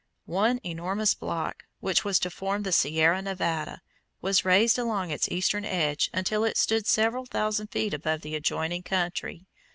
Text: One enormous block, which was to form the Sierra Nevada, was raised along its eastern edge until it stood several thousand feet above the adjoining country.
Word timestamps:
One 0.25 0.59
enormous 0.63 1.13
block, 1.13 1.65
which 1.79 2.03
was 2.03 2.17
to 2.21 2.31
form 2.31 2.63
the 2.63 2.71
Sierra 2.71 3.21
Nevada, 3.21 3.83
was 4.19 4.43
raised 4.43 4.79
along 4.79 5.11
its 5.11 5.29
eastern 5.29 5.63
edge 5.63 6.09
until 6.11 6.43
it 6.43 6.57
stood 6.57 6.87
several 6.87 7.27
thousand 7.27 7.67
feet 7.67 7.93
above 7.93 8.21
the 8.21 8.33
adjoining 8.33 8.81
country. 8.81 9.45